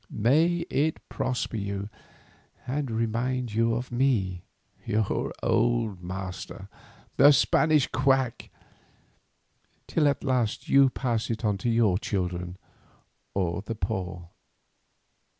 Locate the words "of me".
3.75-4.41